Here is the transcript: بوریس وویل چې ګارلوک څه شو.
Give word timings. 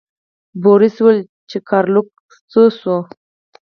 بوریس 0.61 0.95
وویل 0.99 1.19
چې 1.49 1.57
ګارلوک 1.69 2.09
څه 2.51 2.61
شو. 2.79 2.97